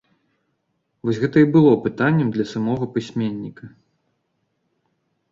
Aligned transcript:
Вось 1.09 1.17
гэта 1.23 1.37
і 1.43 1.47
было 1.55 1.73
пытаннем 1.85 2.31
для 2.37 2.45
самога 2.53 2.83
пісьменніка. 2.95 3.69